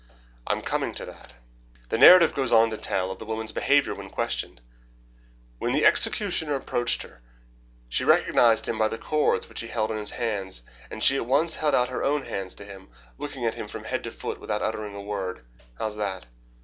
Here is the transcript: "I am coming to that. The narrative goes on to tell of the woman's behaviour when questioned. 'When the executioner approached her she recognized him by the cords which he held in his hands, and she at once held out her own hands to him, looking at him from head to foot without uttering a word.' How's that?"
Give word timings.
"I 0.47 0.53
am 0.53 0.63
coming 0.63 0.95
to 0.95 1.05
that. 1.05 1.35
The 1.89 1.97
narrative 1.99 2.33
goes 2.33 2.51
on 2.51 2.71
to 2.71 2.75
tell 2.77 3.11
of 3.11 3.19
the 3.19 3.25
woman's 3.27 3.51
behaviour 3.51 3.93
when 3.93 4.09
questioned. 4.09 4.59
'When 5.59 5.73
the 5.73 5.85
executioner 5.85 6.55
approached 6.55 7.03
her 7.03 7.21
she 7.87 8.03
recognized 8.03 8.67
him 8.67 8.79
by 8.79 8.87
the 8.87 8.97
cords 8.97 9.47
which 9.47 9.61
he 9.61 9.67
held 9.67 9.91
in 9.91 9.97
his 9.97 10.09
hands, 10.09 10.63
and 10.89 11.03
she 11.03 11.17
at 11.17 11.27
once 11.27 11.57
held 11.57 11.75
out 11.75 11.89
her 11.89 12.03
own 12.03 12.23
hands 12.25 12.55
to 12.55 12.65
him, 12.65 12.89
looking 13.19 13.45
at 13.45 13.53
him 13.53 13.67
from 13.67 13.83
head 13.83 14.03
to 14.05 14.09
foot 14.09 14.39
without 14.39 14.63
uttering 14.63 14.95
a 14.95 15.01
word.' 15.03 15.45
How's 15.77 15.97
that?" 15.97 16.25